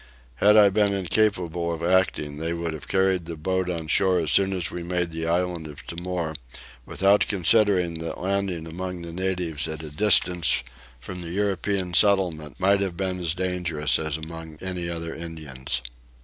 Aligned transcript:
Had 0.37 0.57
I 0.57 0.69
been 0.69 0.93
incapable 0.95 1.71
of 1.71 1.83
acting 1.83 2.37
they 2.39 2.53
would 2.53 2.73
have 2.73 2.87
carried 2.87 3.25
the 3.25 3.35
boat 3.35 3.69
on 3.69 3.87
shore 3.87 4.17
as 4.17 4.31
soon 4.31 4.51
as 4.51 4.71
we 4.71 4.81
made 4.81 5.11
the 5.11 5.27
island 5.27 5.67
of 5.67 5.85
Timor 5.85 6.35
without 6.87 7.27
considering 7.27 7.99
that 7.99 8.19
landing 8.19 8.65
among 8.65 9.03
the 9.03 9.13
natives 9.13 9.67
at 9.67 9.83
a 9.83 9.91
distance 9.91 10.63
from 10.99 11.21
the 11.21 11.29
European 11.29 11.93
settlement 11.93 12.59
might 12.59 12.81
have 12.81 12.97
been 12.97 13.19
as 13.19 13.35
dangerous 13.35 13.99
as 13.99 14.17
among 14.17 14.57
any 14.59 14.89
other 14.89 15.13
Indians. 15.13 15.83